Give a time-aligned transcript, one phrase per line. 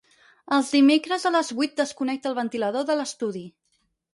[0.55, 3.45] Els dimecres a les vuit desconnecta el ventilador de l'estudi.